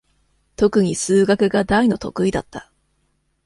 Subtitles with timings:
[0.55, 2.71] とくに数学が大の得意だった。